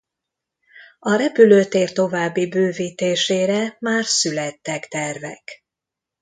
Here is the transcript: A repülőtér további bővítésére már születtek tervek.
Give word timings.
A 0.99 1.15
repülőtér 1.15 1.91
további 1.91 2.47
bővítésére 2.49 3.75
már 3.79 4.05
születtek 4.05 4.87
tervek. 4.87 5.63